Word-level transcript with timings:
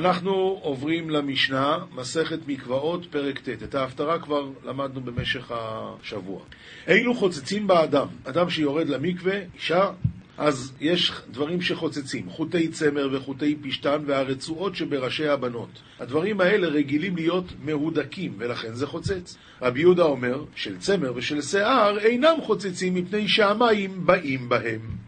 אנחנו 0.00 0.58
עוברים 0.62 1.10
למשנה, 1.10 1.78
מסכת 1.94 2.38
מקוואות, 2.46 3.06
פרק 3.10 3.38
ט'. 3.38 3.48
את 3.48 3.74
ההפטרה 3.74 4.18
כבר 4.18 4.48
למדנו 4.64 5.00
במשך 5.00 5.50
השבוע. 5.50 6.40
אילו 6.88 7.14
חוצצים 7.14 7.66
באדם, 7.66 8.06
אדם 8.24 8.50
שיורד 8.50 8.88
למקווה, 8.88 9.34
אישה, 9.54 9.90
אז 10.38 10.72
יש 10.80 11.12
דברים 11.30 11.62
שחוצצים, 11.62 12.30
חוטי 12.30 12.68
צמר 12.68 13.08
וחוטי 13.12 13.56
פשתן 13.62 14.02
והרצועות 14.06 14.76
שבראשי 14.76 15.28
הבנות. 15.28 15.70
הדברים 15.98 16.40
האלה 16.40 16.68
רגילים 16.68 17.16
להיות 17.16 17.44
מהודקים, 17.64 18.34
ולכן 18.38 18.74
זה 18.74 18.86
חוצץ. 18.86 19.36
רבי 19.62 19.80
יהודה 19.80 20.02
אומר, 20.02 20.44
של 20.54 20.78
צמר 20.78 21.12
ושל 21.16 21.42
שיער 21.42 21.98
אינם 21.98 22.36
חוצצים 22.42 22.94
מפני 22.94 23.28
שהמים 23.28 24.06
באים 24.06 24.48
בהם. 24.48 24.99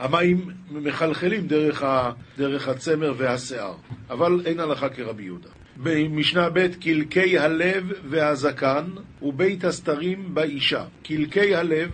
המים 0.00 0.50
מחלחלים 0.70 1.46
דרך, 1.46 1.82
ה, 1.82 2.12
דרך 2.38 2.68
הצמר 2.68 3.14
והשיער, 3.16 3.74
אבל 4.10 4.40
אין 4.44 4.60
הלכה 4.60 4.88
כרבי 4.88 5.22
יהודה. 5.22 5.48
במשנה 5.76 6.48
ב' 6.50 6.66
קלקי 6.66 7.38
הלב 7.38 7.92
והזקן 8.04 8.84
ובית 9.22 9.64
הסתרים 9.64 10.34
באישה. 10.34 10.84
קלקי 11.02 11.54
הלב 11.54 11.90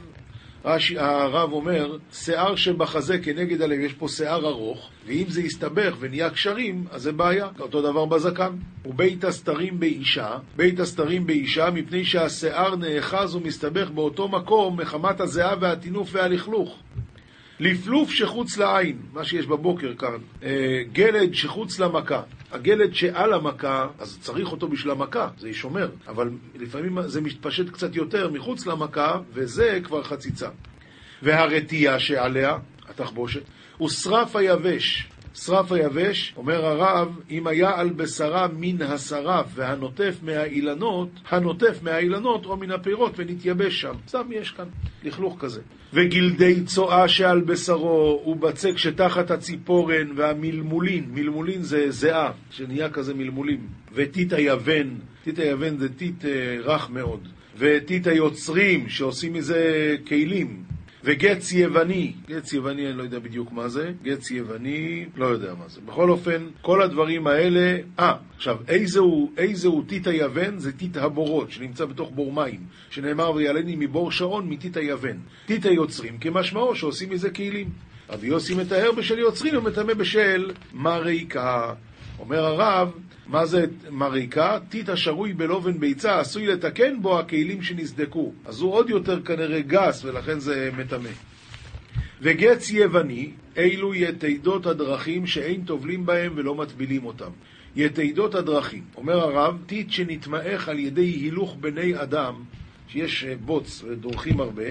רש"י, 0.65 0.99
הרב 0.99 1.53
אומר, 1.53 1.97
שיער 2.13 2.57
שבחזה 2.57 3.19
כנגד 3.19 3.63
הלב, 3.63 3.81
יש 3.81 3.93
פה 3.93 4.09
שיער 4.09 4.47
ארוך, 4.47 4.91
ואם 5.07 5.25
זה 5.29 5.43
יסתבך 5.43 5.97
ונהיה 6.01 6.31
קשרים, 6.31 6.85
אז 6.91 7.03
זה 7.03 7.13
בעיה. 7.13 7.49
אותו 7.61 7.83
דבר 7.83 8.05
בזקן. 8.05 8.51
ובית 8.85 9.25
הסתרים 9.25 9.81
באישה, 9.81 10.39
בית 10.57 10.81
הסתרים 10.81 11.27
באישה, 11.27 11.71
מפני 11.71 12.05
שהשיער 12.05 12.77
נאחז 12.77 13.35
ומסתבך 13.35 13.91
באותו 13.91 14.29
מקום 14.29 14.81
מחמת 14.81 15.21
הזיעה 15.21 15.55
והטינוף 15.61 16.09
והלכלוך. 16.13 16.79
לפלוף 17.61 18.11
שחוץ 18.11 18.57
לעין, 18.57 18.99
מה 19.13 19.25
שיש 19.25 19.47
בבוקר 19.47 19.95
כאן, 19.99 20.19
אה, 20.43 20.83
גלד 20.93 21.35
שחוץ 21.35 21.79
למכה. 21.79 22.23
הגלד 22.53 22.95
שעל 22.95 23.33
המכה, 23.33 23.87
אז 23.99 24.19
צריך 24.21 24.53
אותו 24.53 24.69
בשביל 24.69 24.91
המכה, 24.93 25.29
זה 25.39 25.55
שומר, 25.55 25.89
אבל 26.09 26.31
לפעמים 26.55 26.99
זה 27.07 27.21
מתפשט 27.21 27.71
קצת 27.71 27.97
יותר 27.97 28.31
מחוץ 28.31 28.67
למכה, 28.67 29.19
וזה 29.33 29.81
כבר 29.85 30.03
חציצה. 30.03 30.49
והרתיעה 31.23 31.99
שעליה, 31.99 32.59
התחבושת, 32.89 33.43
הוא 33.79 33.89
שרף 33.89 34.37
היבש. 34.37 35.09
שרף 35.45 35.73
היבש, 35.73 36.35
אומר 36.37 36.67
הרב, 36.67 37.21
אם 37.31 37.47
היה 37.47 37.81
על 37.81 37.89
בשרה 37.89 38.49
מן 38.59 38.83
השרף 38.83 39.47
והנוטף 39.55 40.17
מהאילנות, 40.23 41.09
הנוטף 41.29 41.79
מהאילנות 41.83 42.47
או 42.47 42.57
מן 42.57 42.71
הפירות 42.71 43.13
ונתייבש 43.17 43.81
שם. 43.81 43.95
סתם 44.09 44.27
יש 44.31 44.51
כאן 44.51 44.65
לכלוך 45.05 45.37
כזה. 45.39 45.61
וגלדי 45.93 46.65
צואה 46.65 47.09
שעל 47.09 47.41
בשרו 47.41 48.23
ובצק 48.27 48.79
שתחת 48.79 49.31
הציפורן 49.31 50.09
והמלמולין, 50.17 51.05
מלמולין 51.11 51.63
זה 51.63 51.91
זיעה, 51.91 52.33
שנהיה 52.51 52.91
כזה 52.91 53.15
מלמולים. 53.15 53.67
וטיט 53.93 54.33
היוון, 54.33 54.99
טיט 55.25 55.39
היוון 55.39 55.79
זה 55.79 55.89
טיט 55.89 56.25
אה, 56.25 56.57
רך 56.65 56.91
מאוד. 56.91 57.29
וטיט 57.59 58.07
היוצרים 58.07 58.89
שעושים 58.89 59.33
מזה 59.33 59.95
כלים, 60.07 60.63
וגץ 61.07 61.53
יווני, 61.53 62.13
גץ 62.29 62.53
יווני 62.53 62.87
אני 62.87 62.97
לא 62.97 63.03
יודע 63.03 63.19
בדיוק 63.19 63.53
מה 63.53 63.69
זה, 63.69 63.93
גץ 64.03 64.31
יווני, 64.31 65.05
לא 65.17 65.27
יודע 65.27 65.55
מה 65.55 65.69
זה. 65.69 65.81
בכל 65.87 66.11
אופן, 66.11 66.47
כל 66.63 66.83
הדברים 66.83 67.27
האלה, 67.27 67.79
אה, 67.99 68.15
עכשיו, 68.37 68.57
איזהו, 68.69 69.33
איזהו 69.37 69.83
טיט 69.83 70.07
היוון? 70.07 70.59
זה 70.59 70.73
טיט 70.73 70.97
הבורות, 70.97 71.51
שנמצא 71.51 71.85
בתוך 71.85 72.11
בור 72.15 72.33
מים, 72.33 72.61
שנאמר 72.91 73.33
ויעלני 73.33 73.77
מבור 73.79 74.13
שעון 74.13 74.49
מטיט 74.49 74.77
היוון. 74.77 75.19
טיט 75.47 75.67
היוצרים 75.67 76.19
כמשמעו 76.19 76.77
שעושים 76.77 77.11
מזה 77.11 77.31
כלים. 77.31 77.71
רבי 78.11 78.27
יוסי 78.27 78.55
מתאר 78.55 78.93
בשל 78.93 79.19
יוצרים 79.19 79.57
ומטמא 79.57 79.95
בשל 79.95 80.51
מריקה. 80.73 81.75
אומר 82.19 82.45
הרב, 82.45 82.93
מה 83.27 83.47
זה 83.47 83.67
מריקה? 83.91 84.59
טיט 84.69 84.89
השרוי 84.89 85.33
בלובן 85.33 85.79
ביצה 85.79 86.21
עשוי 86.21 86.47
לתקן 86.47 87.03
בו 87.03 87.19
הכלים 87.19 87.63
שנסדקו. 87.63 88.33
אז 88.45 88.61
הוא 88.61 88.73
עוד 88.73 88.91
יותר 88.91 89.23
כנראה 89.23 89.61
גס 89.61 90.05
ולכן 90.05 90.39
זה 90.39 90.71
מטמא. 90.79 91.11
וגץ 92.21 92.71
יווני, 92.71 93.31
אלו 93.57 93.95
יתידות 93.95 94.67
הדרכים 94.67 95.27
שאין 95.27 95.65
טובלים 95.65 96.07
בהם 96.07 96.33
ולא 96.37 96.55
מטבילים 96.55 97.05
אותם. 97.07 97.31
יתידות 97.77 98.35
הדרכים. 98.35 98.83
אומר 98.97 99.19
הרב, 99.19 99.59
טיט 99.67 99.91
שנתמעך 99.91 100.69
על 100.69 100.79
ידי 100.79 101.07
הילוך 101.07 101.57
בני 101.61 102.03
אדם, 102.03 102.35
שיש 102.89 103.25
בוץ 103.25 103.85
ודורכים 103.89 104.41
הרבה, 104.41 104.69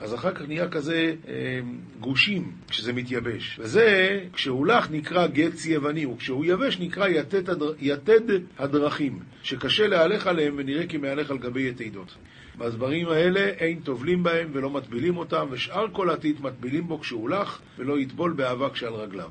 אז 0.00 0.14
אחר 0.14 0.34
כך 0.34 0.48
נהיה 0.48 0.68
כזה 0.68 1.14
אה, 1.28 1.60
גושים 2.00 2.52
כשזה 2.68 2.92
מתייבש. 2.92 3.60
וזה, 3.62 4.20
כשהוא 4.32 4.66
לח 4.66 4.88
נקרא 4.90 5.26
גץ 5.26 5.66
יווני, 5.66 6.06
וכשהוא 6.06 6.44
יבש 6.44 6.78
נקרא 6.78 7.08
יתד, 7.08 7.50
הדר, 7.50 7.72
יתד 7.80 8.20
הדרכים, 8.58 9.18
שקשה 9.42 9.86
להלך 9.86 10.26
עליהם 10.26 10.54
ונראה 10.56 10.86
כי 10.86 10.96
מהלך 10.96 11.30
על 11.30 11.38
גבי 11.38 11.68
יתידות. 11.68 12.14
בדברים 12.58 13.08
האלה 13.08 13.40
אין 13.40 13.80
טובלים 13.80 14.22
בהם 14.22 14.48
ולא 14.52 14.70
מטבילים 14.70 15.16
אותם, 15.16 15.46
ושאר 15.50 15.86
כל 15.92 16.10
עתיד 16.10 16.42
מטבילים 16.42 16.88
בו 16.88 17.00
כשהוא 17.00 17.30
לח, 17.30 17.60
ולא 17.78 17.98
יטבול 17.98 18.32
באבק 18.32 18.76
שעל 18.76 18.94
רגליו. 18.94 19.28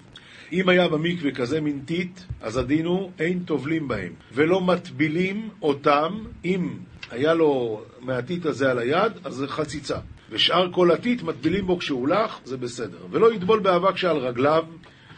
אם 0.51 0.69
היה 0.69 0.88
במקווה 0.88 1.31
כזה 1.31 1.62
מין 1.62 1.80
טיט, 1.86 2.19
אז 2.41 2.57
הדין 2.57 2.86
הוא 2.86 3.12
אין 3.19 3.40
טובלים 3.40 3.88
בהם, 3.88 4.13
ולא 4.34 4.62
מטבילים 4.62 5.50
אותם 5.62 6.24
אם 6.46 6.69
היה 7.12 7.34
לו 7.34 7.84
מהטיט 8.01 8.46
הזה 8.46 8.72
על 8.72 8.80
היד, 8.80 9.12
אז 9.24 9.34
זה 9.34 9.47
חציצה. 9.47 10.00
ושאר 10.31 10.72
כל 10.72 10.91
עתית 10.91 11.23
מטבילים 11.23 11.67
בו 11.67 11.78
כשהוא 11.78 12.07
לח, 12.07 12.40
זה 12.45 12.57
בסדר. 12.57 12.97
ולא 13.12 13.34
יטבול 13.34 13.59
באבק 13.59 13.97
שעל 13.97 14.17
רגליו, 14.17 14.63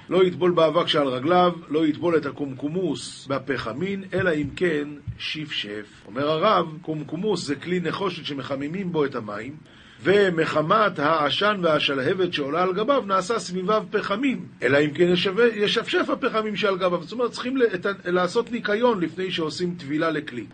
לא 0.10 0.24
יטבול 0.24 0.52
באבק 0.52 0.88
שעל 0.88 1.08
רגליו, 1.08 1.54
לא 1.70 1.86
יטבול 1.86 2.18
את 2.18 2.26
הקומקומוס 2.26 3.28
בפחמין, 3.28 4.04
אלא 4.14 4.32
אם 4.34 4.48
כן 4.56 4.88
שפשף. 5.18 5.86
אומר 6.06 6.30
הרב, 6.30 6.78
קומקומוס 6.82 7.46
זה 7.46 7.56
כלי 7.56 7.80
נחושת 7.80 8.26
שמחממים 8.26 8.92
בו 8.92 9.06
את 9.06 9.16
המים, 9.16 9.56
ומחמת 10.04 11.00
העשן 11.00 11.60
והשלהבת 11.62 12.34
שעולה 12.34 12.64
על 12.64 12.74
גביו 12.74 13.04
נעשה 13.08 13.40
סביביו 13.40 13.84
פחמים, 13.92 14.46
אלא 14.64 14.78
אם 14.78 14.92
כן 14.92 15.14
ישפשף 15.56 16.10
הפחמים 16.10 16.56
שעל 16.56 16.78
גביו. 16.78 17.04
זאת 17.04 17.12
אומרת, 17.12 17.32
צריכים 17.32 17.58
לעשות 18.06 18.52
ניקיון 18.52 19.02
לפני 19.02 19.32
שעושים 19.32 19.76
טבילה 19.78 20.12
לכלי. 20.12 20.46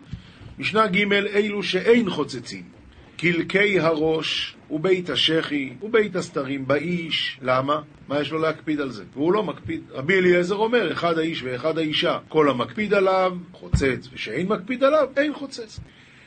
משנה 0.58 0.86
ג' 0.86 1.12
אלו 1.12 1.62
שאין 1.62 2.10
חוצצים. 2.10 2.77
קלקי 3.18 3.80
הראש 3.80 4.56
ובית 4.70 5.10
השחי 5.10 5.72
ובית 5.82 6.16
הסתרים 6.16 6.66
באיש. 6.66 7.38
למה? 7.42 7.80
מה 8.08 8.20
יש 8.20 8.30
לו 8.30 8.38
להקפיד 8.38 8.80
על 8.80 8.90
זה? 8.90 9.04
והוא 9.14 9.32
לא 9.32 9.42
מקפיד. 9.42 9.82
רבי 9.90 10.18
אליעזר 10.18 10.54
אומר, 10.54 10.92
אחד 10.92 11.18
האיש 11.18 11.42
ואחד 11.42 11.78
האישה. 11.78 12.18
כל 12.28 12.50
המקפיד 12.50 12.94
עליו, 12.94 13.36
חוצץ, 13.52 14.08
ושאין 14.12 14.48
מקפיד 14.48 14.84
עליו, 14.84 15.08
אין 15.16 15.34
חוצץ. 15.34 15.80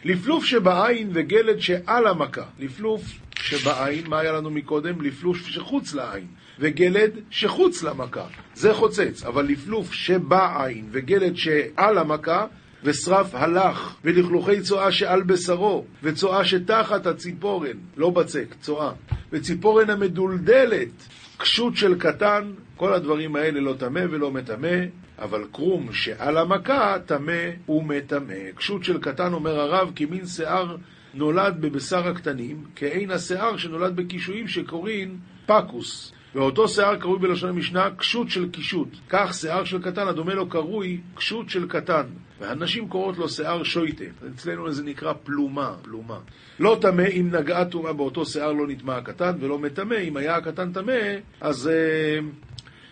לפלוף 0.06 0.46
שבעין 0.46 1.09
וגלד 1.13 1.59
שעל 1.59 2.07
המכה. 2.07 2.46
לפלוף 2.59 3.02
שבעין, 3.40 4.08
מה 4.08 4.19
היה 4.19 4.31
לנו 4.31 4.50
מקודם? 4.50 5.02
לפלוף 5.02 5.38
שחוץ 5.47 5.94
לעין. 5.94 6.28
וגלד 6.59 7.12
שחוץ 7.29 7.84
למכה. 7.84 8.25
זה 8.53 8.73
חוצץ. 8.73 9.23
אבל 9.23 9.46
לפלוף 9.46 9.94
שבעין 9.94 10.85
וגלד 10.91 11.35
שעל 11.35 11.97
המכה, 11.97 12.46
ושרף 12.84 13.36
הלך, 13.36 13.96
ולכלוכי 14.03 14.62
צואה 14.62 14.92
שעל 14.92 15.24
בשרו, 15.24 15.86
וצואה 16.03 16.46
שתחת 16.46 17.06
הציפורן, 17.06 17.78
לא 17.97 18.09
בצק, 18.09 18.56
צואה, 18.62 18.92
וציפורן 19.31 19.90
המדולדלת, 19.90 21.08
קשות 21.38 21.75
של 21.75 22.00
קטן, 22.00 22.52
כל 22.75 22.94
הדברים 22.94 23.36
האלה 23.36 23.59
לא 23.59 23.74
טמא 23.80 24.02
ולא 24.09 24.31
מטמא, 24.31 24.78
אבל 25.20 25.44
קרום 25.52 25.94
שעל 25.94 26.38
המכה 26.38 26.96
טמא 27.06 27.50
ומטמא. 27.70 28.52
קשות 28.56 28.84
של 28.84 28.97
קטן, 29.00 29.34
אומר 29.34 29.59
הרב, 29.59 29.91
כי 29.96 30.06
מין 30.06 30.25
שיער 30.25 30.75
נולד 31.14 31.58
בבשר 31.59 32.08
הקטנים, 32.08 32.64
כעין 32.75 33.12
השיער 33.12 33.58
שנולד 33.58 33.96
בקישואים 33.96 34.47
שקוראים 34.47 35.18
פקוס. 35.46 36.14
ואותו 36.36 36.68
שיער 36.68 36.96
קרוי 36.96 37.19
בלשון 37.19 37.50
המשנה 37.50 37.90
קשות 37.97 38.30
של 38.30 38.50
קישוט. 38.50 38.88
כך 39.09 39.34
שיער 39.34 39.64
של 39.64 39.81
קטן, 39.81 40.08
הדומה 40.08 40.34
לו 40.34 40.50
קרוי 40.50 41.00
קשות 41.16 41.50
של 41.50 41.68
קטן. 41.68 42.03
והנשים 42.40 42.88
קוראות 42.88 43.17
לו 43.17 43.29
שיער 43.29 43.64
שויטה. 43.64 44.03
אצלנו 44.35 44.72
זה 44.72 44.84
נקרא 44.84 45.14
פלומה, 45.23 45.73
פלומה. 45.82 46.20
לא 46.59 46.78
טמא 46.82 47.02
אם 47.02 47.29
נגעה 47.32 47.66
טומאה 47.66 47.94
באותו 47.94 48.26
שיער 48.26 48.52
לא 48.52 48.67
נטמע 48.67 48.97
הקטן, 48.97 49.38
ולא 49.40 49.59
מטמא 49.59 49.96
אם 50.08 50.17
היה 50.17 50.35
הקטן 50.35 50.72
טמא, 50.72 50.94
אז 51.41 51.70
uh, 51.70 52.23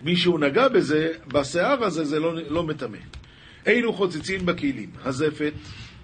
מי 0.02 0.16
שהוא 0.16 0.40
נגע 0.40 0.68
בזה, 0.68 1.13
בשיער 1.28 1.84
הזה 1.84 2.06
זה 2.06 2.19
לא, 2.19 2.34
לא 2.50 2.63
מטמא. 2.63 2.98
אילו 3.68 3.94
חוצצים 3.94 4.46
בכלים, 4.46 4.90
הזפת 5.04 5.54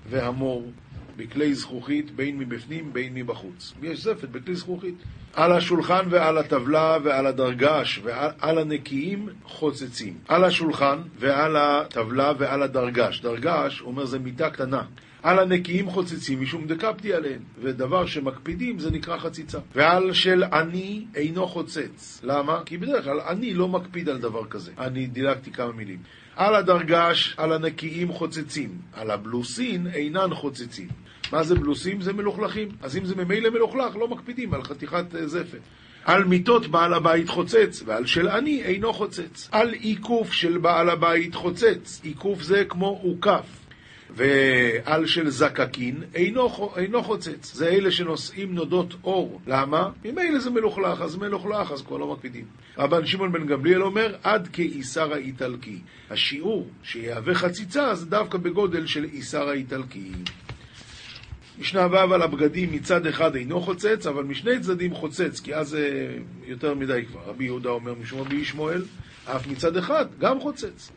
והמור 0.09 0.71
בכלי 1.17 1.55
זכוכית, 1.55 2.11
בין 2.11 2.37
מבפנים 2.37 2.93
בין 2.93 3.13
מבחוץ. 3.13 3.73
יש 3.83 4.03
זפת 4.03 4.29
בכלי 4.29 4.55
זכוכית. 4.55 4.95
על 5.33 5.51
השולחן 5.51 6.05
ועל 6.09 6.37
הטבלה 6.37 6.97
ועל 7.03 7.27
הדרגש 7.27 8.01
ועל 8.03 8.57
הנקיים 8.59 9.29
חוצצים. 9.45 10.13
על 10.27 10.43
השולחן 10.43 10.97
ועל 11.19 11.57
הטבלה 11.57 12.33
ועל 12.37 12.63
הדרגש. 12.63 13.21
דרגש, 13.21 13.81
אומר, 13.81 14.05
זה 14.05 14.19
מיטה 14.19 14.49
קטנה. 14.49 14.83
על 15.23 15.39
הנקיים 15.39 15.89
חוצצים 15.89 16.41
משום 16.41 16.67
דקפתי 16.67 17.13
עליהן, 17.13 17.39
ודבר 17.61 18.05
שמקפידים 18.05 18.79
זה 18.79 18.91
נקרא 18.91 19.17
חציצה. 19.17 19.59
ועל 19.75 20.13
של 20.13 20.43
עני 20.43 21.05
אינו 21.15 21.47
חוצץ. 21.47 22.21
למה? 22.23 22.61
כי 22.65 22.77
בדרך 22.77 23.03
כלל 23.03 23.19
עני 23.19 23.53
לא 23.53 23.67
מקפיד 23.67 24.09
על 24.09 24.17
דבר 24.17 24.45
כזה. 24.45 24.71
אני 24.77 25.07
דילגתי 25.07 25.51
כמה 25.51 25.71
מילים. 25.71 25.99
על 26.35 26.55
הדרגש, 26.55 27.35
על 27.37 27.53
הנקיים 27.53 28.11
חוצצים, 28.11 28.69
על 28.93 29.11
הבלוסין 29.11 29.87
אינן 29.87 30.33
חוצצים. 30.33 30.87
מה 31.31 31.43
זה 31.43 31.55
בלוסים? 31.55 32.01
זה 32.01 32.13
מלוכלכים. 32.13 32.69
אז 32.81 32.97
אם 32.97 33.05
זה 33.05 33.15
ממילא 33.15 33.49
מלוכלך, 33.49 33.95
לא 33.95 34.07
מקפידים 34.07 34.53
על 34.53 34.63
חתיכת 34.63 35.15
אה, 35.15 35.27
זפת. 35.27 35.59
על 36.05 36.23
מיטות 36.23 36.67
בעל 36.67 36.93
הבית 36.93 37.29
חוצץ, 37.29 37.83
ועל 37.85 38.05
של 38.05 38.27
עני 38.27 38.63
אינו 38.63 38.93
חוצץ. 38.93 39.49
על 39.51 39.73
עיקוף 39.73 40.31
של 40.31 40.57
בעל 40.57 40.89
הבית 40.89 41.35
חוצץ. 41.35 42.01
עיקוף 42.03 42.41
זה 42.41 42.65
כמו 42.65 42.99
עוקף. 43.03 43.64
ועל 44.15 45.05
של 45.05 45.29
זקקין 45.29 46.03
אינו, 46.13 46.71
אינו 46.77 47.03
חוצץ. 47.03 47.53
זה 47.53 47.67
אלה 47.67 47.91
שנושאים 47.91 48.55
נודות 48.55 48.93
אור. 49.03 49.41
למה? 49.47 49.89
ממילא 50.05 50.39
זה 50.39 50.49
מלוכלך, 50.49 51.01
אז 51.01 51.15
מלוכלך, 51.15 51.71
אז 51.71 51.81
כבר 51.81 51.97
לא 51.97 52.13
מקפידים. 52.13 52.45
רבן 52.77 53.05
שמעון 53.05 53.31
בן 53.31 53.47
גמליאל 53.47 53.83
אומר, 53.83 54.15
עד 54.23 54.47
כאיסר 54.53 55.13
האיטלקי. 55.13 55.79
השיעור 56.09 56.69
שיהווה 56.83 57.35
חציצה 57.35 57.95
זה 57.95 58.05
דווקא 58.05 58.37
בגודל 58.37 58.85
של 58.85 59.03
איסר 59.03 59.49
האיטלקי. 59.49 60.11
משנה 61.59 61.87
ו' 61.91 62.13
על 62.13 62.21
הבגדים 62.21 62.71
מצד 62.71 63.07
אחד 63.07 63.35
אינו 63.35 63.61
חוצץ, 63.61 64.07
אבל 64.07 64.23
משני 64.23 64.59
צדדים 64.59 64.93
חוצץ, 64.93 65.39
כי 65.39 65.55
אז 65.55 65.69
זה 65.69 66.17
יותר 66.45 66.73
מדי 66.73 67.05
כבר. 67.07 67.19
רבי 67.25 67.43
יהודה 67.43 67.69
אומר 67.69 67.93
משום 67.93 68.19
רבי 68.19 68.35
ישמעאל, 68.35 68.85
אף 69.25 69.47
מצד 69.47 69.77
אחד, 69.77 70.05
גם 70.19 70.39
חוצץ. 70.39 70.91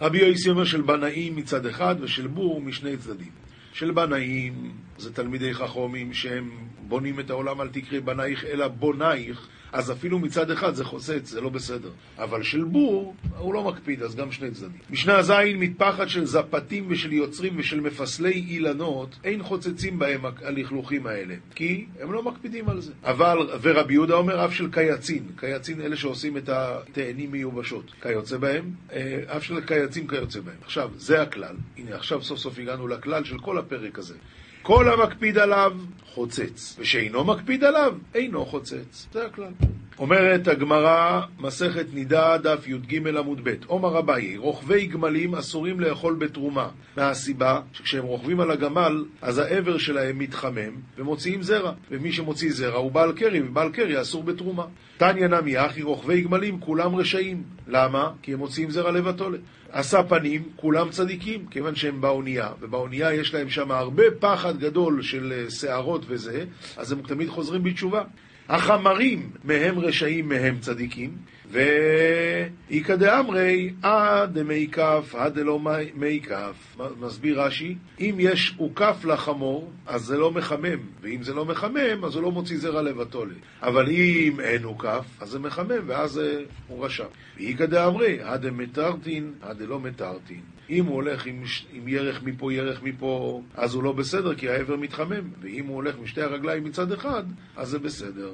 רבי 0.00 0.18
יוסי 0.18 0.50
אומר 0.50 0.64
של 0.64 0.80
בנאים 0.80 1.36
מצד 1.36 1.66
אחד 1.66 1.94
ושל 2.00 2.26
בור 2.26 2.60
משני 2.60 2.96
צדדים. 2.96 3.30
של 3.72 3.90
בנאים 3.90 4.72
זה 4.98 5.12
תלמידי 5.12 5.54
חכומים 5.54 6.12
שהם 6.12 6.50
בונים 6.88 7.20
את 7.20 7.30
העולם, 7.30 7.60
אל 7.60 7.68
תקראי 7.68 8.00
בנייך 8.00 8.44
אלא 8.44 8.68
בונייך, 8.68 9.48
אז 9.72 9.92
אפילו 9.92 10.18
מצד 10.18 10.50
אחד 10.50 10.74
זה 10.74 10.84
חוצץ, 10.84 11.30
זה 11.30 11.40
לא 11.40 11.48
בסדר. 11.48 11.90
אבל 12.18 12.42
של 12.42 12.64
בור, 12.64 13.14
הוא 13.38 13.54
לא 13.54 13.64
מקפיד, 13.64 14.02
אז 14.02 14.14
גם 14.14 14.32
שני 14.32 14.50
צדדים. 14.50 14.80
משנה 14.90 15.22
ז' 15.22 15.32
מטפחת 15.56 16.08
של 16.08 16.24
זפתים 16.24 16.86
ושל 16.88 17.12
יוצרים 17.12 17.52
ושל 17.56 17.80
מפסלי 17.80 18.32
אילנות, 18.32 19.18
אין 19.24 19.42
חוצצים 19.42 19.98
בהם 19.98 20.20
הלכלוכים 20.42 21.06
האלה, 21.06 21.34
כי 21.54 21.86
הם 22.00 22.12
לא 22.12 22.22
מקפידים 22.22 22.68
על 22.68 22.80
זה. 22.80 22.92
אבל, 23.04 23.38
ורבי 23.62 23.94
יהודה 23.94 24.14
אומר, 24.14 24.44
אף 24.44 24.54
של 24.54 24.70
קייצין, 24.70 25.26
קייצין 25.36 25.80
אלה 25.80 25.96
שעושים 25.96 26.36
את 26.36 26.48
התאנים 26.48 27.32
מיובשות, 27.32 27.92
כיוצא 28.02 28.36
בהם, 28.36 28.70
אה, 28.92 29.20
אף 29.36 29.44
של 29.44 29.60
קייצים 29.60 30.06
כיוצא 30.06 30.40
בהם. 30.40 30.56
עכשיו, 30.64 30.90
זה 30.96 31.22
הכלל. 31.22 31.56
הנה, 31.76 31.96
עכשיו 31.96 32.22
סוף 32.22 32.38
סוף 32.38 32.58
הגענו 32.58 32.88
לכלל 32.88 33.24
של 33.24 33.38
כל 33.38 33.58
הפרק 33.58 33.98
הזה. 33.98 34.14
כל 34.62 34.88
המקפיד 34.92 35.38
עליו, 35.38 35.72
חוצץ, 36.14 36.76
ושאינו 36.78 37.24
מקפיד 37.24 37.64
עליו, 37.64 37.94
אינו 38.14 38.46
חוצץ. 38.46 39.06
זה 39.12 39.26
הכלל. 39.26 39.52
אומרת 39.98 40.48
הגמרא, 40.48 41.20
מסכת 41.38 41.86
נידה, 41.92 42.38
דף 42.38 42.66
י"ג 42.66 43.08
עמוד 43.18 43.40
ב', 43.44 43.54
עומר 43.66 43.98
אביי, 43.98 44.36
רוכבי 44.36 44.86
גמלים 44.86 45.34
אסורים 45.34 45.80
לאכול 45.80 46.14
בתרומה, 46.14 46.68
מהסיבה 46.96 47.60
שכשהם 47.72 48.04
רוכבים 48.04 48.40
על 48.40 48.50
הגמל, 48.50 49.04
אז 49.22 49.38
העבר 49.38 49.78
שלהם 49.78 50.18
מתחמם 50.18 50.72
ומוציאים 50.98 51.42
זרע, 51.42 51.72
ומי 51.90 52.12
שמוציא 52.12 52.52
זרע 52.52 52.78
הוא 52.78 52.92
בעל 52.92 53.12
קרי, 53.12 53.40
ובעל 53.40 53.72
קרי 53.72 54.00
אסור 54.00 54.22
בתרומה. 54.22 54.64
תניא 54.96 55.26
נמי 55.26 55.66
אחי, 55.66 55.82
רוכבי 55.82 56.20
גמלים 56.20 56.60
כולם 56.60 56.96
רשעים. 56.96 57.42
למה? 57.68 58.12
כי 58.22 58.32
הם 58.32 58.38
מוציאים 58.38 58.70
זרע 58.70 58.90
לבתולת. 58.90 59.40
עשה 59.72 60.02
פנים, 60.02 60.42
כולם 60.56 60.90
צדיקים, 60.90 61.46
כיוון 61.50 61.74
שהם 61.74 62.00
באונייה, 62.00 62.48
ובאונייה 62.60 63.14
יש 63.14 63.34
להם 63.34 63.50
שם 63.50 63.70
הרבה 63.70 64.02
פחד 64.20 64.58
גדול 64.58 65.02
של 65.02 65.46
שערות 65.48 66.04
וזה, 66.08 66.44
אז 66.76 66.92
הם 66.92 67.02
תמיד 67.02 67.28
חוזרים 67.28 67.62
בתשובה. 67.62 68.02
החמרים 68.50 69.30
מהם 69.44 69.78
רשעים 69.78 70.28
מהם 70.28 70.58
צדיקים, 70.60 71.10
ואיכא 71.50 72.96
דאמרי, 72.96 73.72
אה 73.84 74.26
דמי 74.26 74.68
כף, 74.72 75.14
אה 75.18 75.28
דלא 75.28 75.60
מי 75.94 76.20
כף. 76.20 76.76
מסביר 77.00 77.42
רש"י, 77.42 77.74
אם 78.00 78.14
יש 78.18 78.54
עוקף 78.56 79.04
לחמור, 79.04 79.72
אז 79.86 80.02
זה 80.02 80.16
לא 80.16 80.30
מחמם, 80.30 80.78
ואם 81.00 81.22
זה 81.22 81.34
לא 81.34 81.44
מחמם, 81.44 82.04
אז 82.04 82.14
הוא 82.14 82.22
לא 82.22 82.30
מוציא 82.30 82.58
זרע 82.58 82.82
לבתולה. 82.82 83.34
אבל 83.62 83.88
אם 83.88 84.40
אין 84.40 84.64
עוקף, 84.64 85.04
אז 85.20 85.28
זה 85.28 85.38
מחמם, 85.38 85.82
ואז 85.86 86.20
הוא 86.68 86.84
רשע. 86.84 87.06
ואיכא 87.36 87.66
דאמרי, 87.66 88.22
אה 88.22 88.36
דמתרתין, 88.36 89.32
אה 89.44 89.54
דלא 89.54 89.80
מתרתין. 89.80 90.40
אם 90.70 90.84
הוא 90.84 90.94
הולך 90.94 91.26
עם, 91.26 91.42
עם 91.72 91.88
ירך 91.88 92.22
מפה, 92.22 92.52
ירך 92.52 92.82
מפה, 92.82 93.42
אז 93.54 93.74
הוא 93.74 93.82
לא 93.82 93.92
בסדר, 93.92 94.34
כי 94.34 94.48
העבר 94.48 94.76
מתחמם. 94.76 95.30
ואם 95.40 95.66
הוא 95.66 95.74
הולך 95.76 95.96
עם 95.98 96.06
שתי 96.06 96.22
הרגליים 96.22 96.64
מצד 96.64 96.92
אחד, 96.92 97.22
אז 97.56 97.68
זה 97.68 97.78
בסדר. 97.78 98.30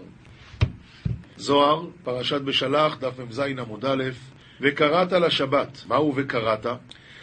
זוהר, 1.37 1.87
פרשת 2.05 2.41
בשלח, 2.41 2.97
דף 3.01 3.19
מ"ז 3.19 3.39
עמוד 3.39 3.85
א', 3.85 4.05
וקראת 4.61 5.13
לשבת. 5.13 5.83
מהו 5.89 6.13
וקראת? 6.17 6.67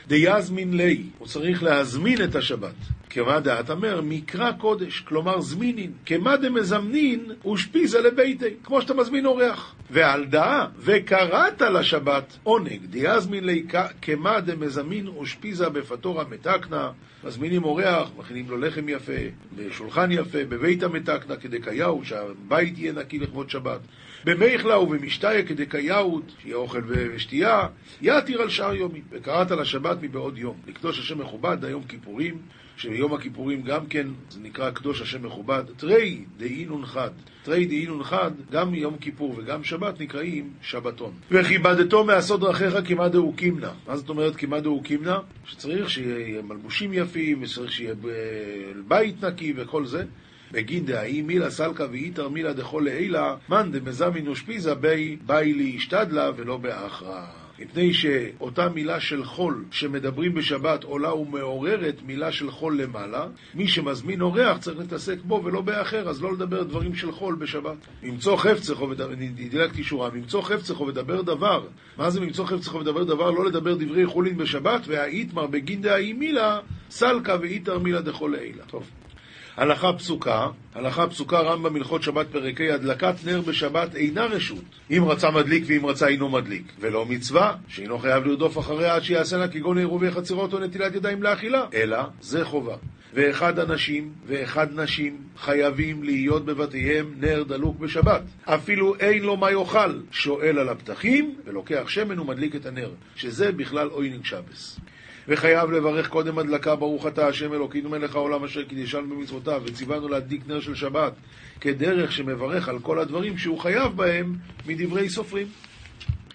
דיזמין 0.08 0.78
לי, 0.78 1.04
הוא 1.18 1.28
צריך 1.28 1.64
להזמין 1.64 2.24
את 2.24 2.36
השבת. 2.36 2.76
כמה 3.14 3.40
דעת 3.40 3.70
אומר, 3.70 4.02
מקרא 4.04 4.52
קודש, 4.52 5.00
כלומר 5.00 5.42
זמינין. 5.42 5.92
כמה 6.06 6.38
דמזמנין 6.38 7.32
ושפיזה 7.54 8.02
לביתי, 8.02 8.46
כמו 8.64 8.82
שאתה 8.82 8.94
מזמין 8.94 9.26
אורח. 9.26 9.76
ועל 9.92 10.26
דעה, 10.26 10.68
וקראת 10.78 11.62
לשבת 11.62 12.38
עונג, 12.44 12.86
דיאזמין 12.86 13.44
לי 13.46 13.66
כמה 14.02 14.40
דמזמין 14.40 15.08
ושפיזה 15.08 15.70
בפטורה 15.70 16.24
מתקנה, 16.30 16.92
מזמינים 17.24 17.64
אורח, 17.64 18.10
מכינים 18.18 18.50
לו 18.50 18.58
לחם 18.58 18.90
יפה, 18.90 19.22
בשולחן 19.56 20.12
יפה, 20.12 20.44
בבית 20.50 20.84
המתקנה 20.84 21.36
כדקאיהו, 21.36 22.06
שהבית 22.06 22.78
יהיה 22.78 22.94
נקי 22.94 23.20
לכבוד 23.20 23.50
שבת. 23.50 23.80
במיכלה 24.26 24.80
ובמשתיה 24.80 25.44
כדקאיות, 25.44 26.32
שיהיה 26.42 26.56
אוכל 26.56 26.82
ושתייה, 26.88 27.68
יתיר 28.02 28.42
על 28.42 28.50
שאר 28.50 28.74
יומים. 28.74 29.04
וקראת 29.12 29.52
לשבת 29.52 29.98
מבעוד 30.02 30.38
יום, 30.38 30.56
לקדוש 30.68 31.00
השם 31.00 31.22
מכובד, 31.22 31.66
היום 31.66 31.84
כיפורים, 31.84 32.38
שביום 32.78 33.14
הכיפורים 33.14 33.62
גם 33.62 33.86
כן 33.86 34.08
זה 34.30 34.40
נקרא 34.42 34.72
קדוש 34.72 35.02
השם 35.02 35.26
מכובד, 35.26 35.64
תרי 35.78 36.26
דאינון 36.38 36.86
חד. 36.86 37.10
תרי 37.44 37.66
דאינון 37.66 38.04
חד, 38.04 38.32
גם 38.52 38.74
יום 38.74 38.98
כיפור 38.98 39.34
וגם 39.38 39.64
שבת 39.64 40.02
נקראים 40.02 40.50
שבתון. 40.62 41.14
וכיבדתו 41.32 42.04
מעשות 42.04 42.40
דרכיך 42.40 42.76
כמעט 42.86 43.12
דאו 43.12 43.34
קימנה. 43.34 43.72
מה 43.88 43.98
זאת 43.98 44.10
אומרת 44.10 44.36
כמעט 44.36 44.64
דאו 44.64 44.82
קימנה? 44.82 45.20
שצריך 45.46 45.90
שיהיה 45.90 46.42
מלבושים 46.42 46.94
יפים, 46.94 47.44
וצריך 47.44 47.72
שיהיה 47.72 47.94
בית 48.88 49.24
נקי 49.24 49.54
וכל 49.56 49.86
זה. 49.86 50.06
בגין 50.54 50.86
דהאי 50.86 51.22
מילה 51.22 51.50
סלקא 51.50 51.86
ואיתר 51.92 52.30
מילה 52.30 52.54
דכל 52.54 52.82
לעילה, 52.86 53.36
מאן 53.50 53.72
דמזמין 53.72 54.28
ושפיזה 54.28 54.76
בי 54.76 55.18
באי 55.26 55.54
להשתדלה 55.54 56.32
ולא 56.36 56.58
באחרא. 56.58 57.26
מפני 57.60 57.94
שאותה 57.94 58.70
מילה 58.70 59.00
של 59.00 59.24
חול 59.24 59.66
שמדברים 59.72 60.34
בשבת 60.34 60.84
עולה 60.84 61.14
ומעוררת 61.14 61.96
מילה 62.06 62.32
של 62.32 62.52
חול 62.52 62.82
למעלה, 62.82 63.28
מי 63.56 63.68
שמזמין 63.68 64.22
אורח 64.22 64.58
צריך 64.58 64.80
להתעסק 64.80 65.18
בו 65.24 65.42
ולא 65.44 65.62
באחר, 65.62 66.10
אז 66.10 66.22
לא 66.22 66.34
לדבר 66.34 66.64
דברים 66.64 66.96
של 66.96 67.12
חול 67.12 67.36
בשבת. 67.36 67.78
ממצוא 68.04 68.38
חפצךו 68.38 68.90
ודבר, 68.90 69.14
דילגתי 69.36 69.84
שורה, 69.84 70.10
ממצוא 70.14 70.42
חפצךו 70.42 70.88
ודבר 70.88 71.22
דבר. 71.22 71.68
מה 71.98 72.10
זה 72.10 72.22
ממצוא 72.22 72.46
חפצךו 72.46 72.80
ודבר 72.80 73.04
דבר? 73.04 73.32
לא 73.32 73.46
לדבר 73.46 73.76
דברי 73.76 74.06
חולין 74.06 74.38
בשבת, 74.38 74.82
והאיתמר 74.88 75.48
בגין 75.48 75.82
דהאי 75.82 76.14
מילה, 76.14 76.60
סלקא 76.90 77.38
ואיתר 77.42 77.80
מילה 77.80 78.02
דכל 78.02 78.32
לעילה. 78.34 78.64
טוב. 78.68 78.90
הלכה 79.58 79.94
פסוקה, 79.94 80.48
הלכה 80.76 81.08
פסוקה 81.08 81.40
רמב"ם 81.40 81.76
הלכות 81.76 82.04
שבת 82.04 82.28
פרקי 82.32 82.72
הדלקת 82.72 83.16
נר 83.26 83.42
בשבת 83.42 83.96
אינה 83.96 84.26
רשות. 84.26 84.64
אם 84.92 85.04
רצה 85.08 85.32
מדליק 85.32 85.64
ואם 85.68 85.86
רצה 85.86 86.08
אינו 86.08 86.30
מדליק. 86.30 86.74
ולא 86.80 87.06
מצווה 87.06 87.56
שאינו 87.68 88.00
חייב 88.00 88.26
לרדוף 88.26 88.60
אחריה 88.60 88.96
עד 88.96 89.04
שיעשנה 89.04 89.48
כגון 89.48 89.78
עירובי 89.78 90.12
חצרות 90.12 90.54
או 90.54 90.60
נטילת 90.60 90.96
ידיים 90.96 91.24
לאכילה. 91.24 91.66
אלא 91.74 91.98
זה 92.22 92.46
חובה. 92.46 92.76
ואחד 93.14 93.60
אנשים 93.60 94.14
ואחד 94.26 94.80
נשים 94.80 95.18
חייבים 95.38 96.04
להיות 96.04 96.46
בבתיהם 96.46 97.14
נר 97.18 97.44
דלוק 97.44 97.80
בשבת. 97.80 98.22
אפילו 98.46 98.96
אין 98.96 99.24
לו 99.24 99.38
מה 99.38 99.52
יאכל. 99.52 100.00
שואל 100.12 100.60
על 100.60 100.70
הפתחים 100.70 101.36
ולוקח 101.46 101.84
שמן 101.88 102.20
ומדליק 102.20 102.56
את 102.56 102.66
הנר. 102.66 102.92
שזה 103.16 103.52
בכלל 103.52 103.88
עונג 103.88 104.26
שבת 104.26 104.80
וחייב 105.28 105.72
לברך 105.72 106.10
קודם 106.10 106.40
הדלקה, 106.40 106.76
ברוך 106.76 107.08
אתה 107.08 107.28
השם 107.28 107.54
אלוקינו 107.54 107.90
מלך 107.90 108.16
העולם 108.16 108.44
אשר 108.44 108.64
קידישנו 108.64 109.16
במצוותיו, 109.16 109.62
וציוונו 109.66 110.08
להדליק 110.08 110.42
נר 110.48 110.60
של 110.60 110.76
שבת, 110.76 111.14
כדרך 111.62 112.12
שמברך 112.12 112.70
על 112.70 112.80
כל 112.80 113.00
הדברים 113.00 113.38
שהוא 113.38 113.60
חייב 113.60 113.92
בהם 113.96 114.36
מדברי 114.68 115.10
סופרים. 115.10 115.48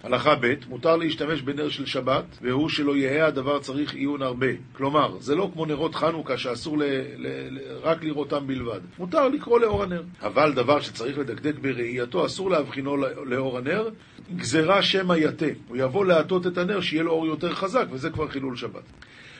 הלכה 0.03 0.35
ב', 0.41 0.53
מותר 0.69 0.95
להשתמש 0.95 1.41
בנר 1.41 1.69
של 1.69 1.85
שבת, 1.85 2.25
והוא 2.41 2.69
שלא 2.69 2.95
יהא 2.95 3.27
הדבר 3.27 3.59
צריך 3.59 3.93
עיון 3.93 4.21
הרבה. 4.21 4.47
כלומר, 4.73 5.19
זה 5.19 5.35
לא 5.35 5.49
כמו 5.53 5.65
נרות 5.65 5.95
חנוכה 5.95 6.37
שאסור 6.37 6.77
ל, 6.77 6.83
ל, 7.15 7.27
ל, 7.49 7.59
רק 7.81 8.03
לראותם 8.03 8.47
בלבד. 8.47 8.79
מותר 8.99 9.27
לקרוא 9.27 9.59
לאור 9.59 9.83
הנר. 9.83 10.03
אבל 10.21 10.53
דבר 10.53 10.79
שצריך 10.81 11.17
לדקדק 11.17 11.59
בראייתו, 11.59 12.25
אסור 12.25 12.49
להבחינו 12.49 12.97
לאור 13.25 13.57
הנר, 13.57 13.89
גזרה 14.35 14.81
שמא 14.81 15.13
יתה. 15.13 15.45
הוא 15.67 15.77
יבוא 15.77 16.05
להטות 16.05 16.47
את 16.47 16.57
הנר 16.57 16.81
שיהיה 16.81 17.03
לו 17.03 17.11
אור 17.11 17.27
יותר 17.27 17.55
חזק, 17.55 17.85
וזה 17.91 18.09
כבר 18.09 18.27
חילול 18.27 18.55
שבת. 18.55 18.83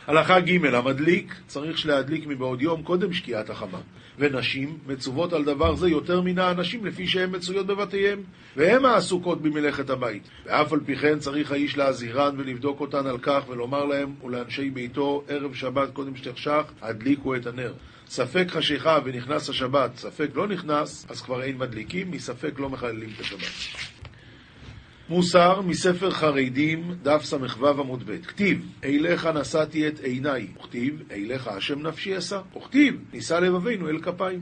הלכה 0.09 0.39
ג' 0.39 0.65
המדליק 0.65 1.35
צריך 1.47 1.85
להדליק 1.85 2.27
מבעוד 2.27 2.61
יום 2.61 2.83
קודם 2.83 3.13
שקיעת 3.13 3.49
החמה. 3.49 3.77
ונשים 4.19 4.77
מצוות 4.87 5.33
על 5.33 5.43
דבר 5.43 5.75
זה 5.75 5.89
יותר 5.89 6.21
מן 6.21 6.39
האנשים 6.39 6.85
לפי 6.85 7.07
שהן 7.07 7.35
מצויות 7.35 7.67
בבתיהם, 7.67 8.23
והן 8.57 8.85
העסוקות 8.85 9.41
במלאכת 9.41 9.89
הבית. 9.89 10.29
ואף 10.45 10.73
על 10.73 10.79
פי 10.85 10.95
כן 10.95 11.19
צריך 11.19 11.51
האיש 11.51 11.77
להזהירן 11.77 12.35
ולבדוק 12.37 12.79
אותן 12.79 13.07
על 13.07 13.17
כך 13.21 13.43
ולומר 13.47 13.85
להם 13.85 14.15
ולאנשי 14.23 14.69
ביתו 14.69 15.23
ערב 15.27 15.53
שבת 15.53 15.93
קודם 15.93 16.15
שתחשך 16.15 16.63
הדליקו 16.81 17.35
את 17.35 17.47
הנר. 17.47 17.73
ספק 18.07 18.45
חשיכה 18.49 18.99
ונכנס 19.05 19.49
השבת, 19.49 19.95
ספק 19.95 20.29
לא 20.35 20.47
נכנס, 20.47 21.05
אז 21.09 21.21
כבר 21.21 21.43
אין 21.43 21.57
מדליקים, 21.57 22.11
מספק 22.11 22.59
לא 22.59 22.69
מחללים 22.69 23.09
את 23.15 23.19
השבת. 23.19 23.79
מוסר 25.09 25.61
מספר 25.61 26.11
חרדים, 26.11 26.95
דף 27.03 27.21
ס"ו 27.23 27.67
עמוד 27.67 28.03
ב', 28.05 28.21
כתיב, 28.21 28.65
אליך 28.83 29.25
נשאתי 29.25 29.87
את 29.87 29.99
עיניי, 29.99 30.47
וכתיב, 30.57 31.03
אליך 31.11 31.47
השם 31.47 31.87
נפשי 31.87 32.17
אשא, 32.17 32.39
וכתיב, 32.57 32.95
נישא 33.13 33.33
לבבינו 33.33 33.89
אל 33.89 33.99
כפיים. 34.01 34.39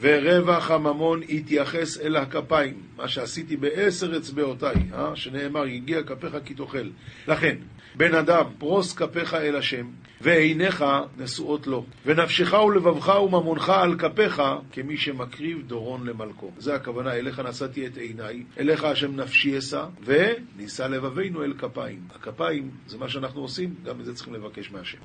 ורווח 0.00 0.70
הממון 0.70 1.20
יתייחס 1.28 2.00
אל 2.00 2.16
הכפיים, 2.16 2.74
מה 2.96 3.08
שעשיתי 3.08 3.56
בעשר 3.56 4.16
אצבעותיי, 4.16 4.76
אה? 4.94 5.16
שנאמר, 5.16 5.66
יגיע 5.66 6.02
כפיך 6.02 6.36
כי 6.44 6.54
תאכל. 6.54 6.88
לכן, 7.28 7.56
בן 7.94 8.14
אדם, 8.14 8.44
פרוס 8.58 8.94
כפיך 8.94 9.34
אל 9.34 9.56
השם, 9.56 9.86
ועיניך 10.20 10.84
נשואות 11.18 11.66
לו, 11.66 11.84
ונפשך 12.06 12.52
ולבבך 12.52 13.08
וממונך 13.24 13.68
על 13.68 13.98
כפיך, 13.98 14.42
כמי 14.72 14.96
שמקריב 14.96 15.62
דורון 15.66 16.06
למלכו. 16.06 16.50
זה 16.58 16.74
הכוונה, 16.74 17.14
אליך 17.14 17.38
נשאתי 17.38 17.86
את 17.86 17.96
עיניי, 17.96 18.44
אליך 18.58 18.84
השם 18.84 19.16
נפשי 19.16 19.58
אשא, 19.58 19.84
ונישא 20.04 20.82
לבבינו 20.82 21.44
אל 21.44 21.52
כפיים. 21.58 22.00
הכפיים 22.14 22.70
זה 22.86 22.98
מה 22.98 23.08
שאנחנו 23.08 23.40
עושים, 23.40 23.74
גם 23.84 24.00
את 24.00 24.04
זה 24.04 24.14
צריכים 24.14 24.34
לבקש 24.34 24.70
מהשם. 24.70 24.98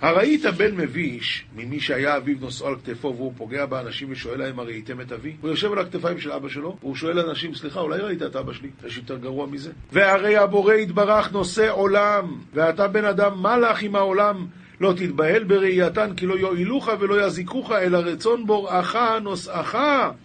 הראית 0.00 0.44
בן 0.44 0.76
מביש 0.76 1.44
ממי 1.56 1.80
שהיה 1.80 2.16
אביו 2.16 2.36
נושאו 2.40 2.66
על 2.66 2.76
כתפו 2.76 3.14
והוא 3.16 3.32
פוגע 3.36 3.66
באנשים 3.66 4.08
ושואל 4.10 4.38
להם 4.38 4.58
הראיתם 4.58 5.00
את 5.00 5.12
אבי? 5.12 5.36
הוא 5.40 5.50
יושב 5.50 5.72
על 5.72 5.78
הכתפיים 5.78 6.20
של 6.20 6.32
אבא 6.32 6.48
שלו 6.48 6.76
והוא 6.80 6.96
שואל 6.96 7.18
אנשים 7.18 7.54
סליחה 7.54 7.80
אולי 7.80 8.00
ראית 8.00 8.22
את 8.22 8.36
אבא 8.36 8.52
שלי? 8.52 8.68
יש 8.86 8.96
יותר 8.96 9.16
גרוע 9.16 9.46
מזה? 9.46 9.70
והרי 9.92 10.36
הבורא 10.36 10.74
יתברך 10.74 11.32
נושא 11.32 11.70
עולם 11.70 12.40
ואתה 12.54 12.88
בן 12.88 13.04
אדם 13.04 13.42
מה 13.42 13.58
לך 13.58 13.82
עם 13.82 13.96
העולם? 13.96 14.46
לא 14.80 14.92
תתבהל 14.96 15.44
בראייתן 15.44 16.14
כי 16.16 16.26
לא 16.26 16.34
יועילוך 16.38 16.88
ולא 17.00 17.26
יזיקוך 17.26 17.72
אלא 17.72 17.98
רצון 17.98 18.46
בוראך 18.46 18.96
נושאך 19.22 19.78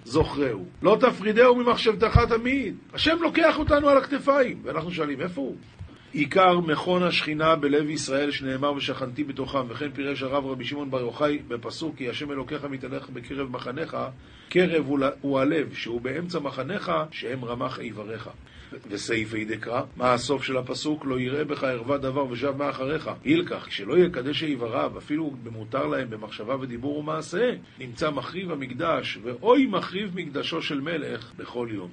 זוכרהו 0.05 0.65
לא 0.81 0.97
תפרידהו 0.99 1.55
ממחשבתך 1.55 2.19
תמיד 2.29 2.75
השם 2.93 3.17
לוקח 3.21 3.59
אותנו 3.59 3.89
על 3.89 3.97
הכתפיים 3.97 4.59
ואנחנו 4.63 4.91
שואלים 4.91 5.21
איפה 5.21 5.41
הוא? 5.41 5.55
עיקר 6.13 6.59
מכון 6.59 7.03
השכינה 7.03 7.55
בלב 7.55 7.89
ישראל 7.89 8.31
שנאמר 8.31 8.73
ושכנתי 8.73 9.23
בתוכם 9.23 9.65
וכן 9.69 9.91
פירש 9.91 10.23
הרב 10.23 10.45
רבי 10.45 10.65
שמעון 10.65 10.91
בר 10.91 10.99
יוחאי 10.99 11.39
בפסוק 11.47 11.95
כי 11.95 12.09
השם 12.09 12.31
אלוקיך 12.31 12.65
מתהלך 12.65 13.09
בקרב 13.09 13.49
מחניך 13.49 13.97
קרב 14.49 14.85
הוא 15.21 15.39
הלב 15.39 15.73
שהוא 15.73 16.01
באמצע 16.01 16.39
מחניך 16.39 16.91
שהם 17.11 17.45
רמח 17.45 17.79
איבריך. 17.79 18.29
וסעיפי 18.89 19.45
דקרא 19.45 19.81
מה 19.95 20.13
הסוף 20.13 20.43
של 20.43 20.57
הפסוק? 20.57 21.05
לא 21.05 21.19
יראה 21.19 21.43
בך 21.43 21.63
ערווה 21.63 21.97
דבר 21.97 22.25
ושב 22.31 22.53
מאחריך. 22.57 23.09
אילקח 23.25 23.65
כשלא 23.67 23.97
יקדש 23.97 24.43
איבריו 24.43 24.97
אפילו 24.97 25.33
במותר 25.43 25.87
להם 25.87 26.09
במחשבה 26.09 26.55
ודיבור 26.59 26.97
ומעשה 26.97 27.51
נמצא 27.79 28.09
מחריב 28.09 28.51
המקדש 28.51 29.17
ואוי 29.23 29.65
מחריב 29.65 30.11
מקדשו 30.15 30.61
של 30.61 30.81
מלך 30.81 31.31
בכל 31.37 31.67
יום 31.71 31.89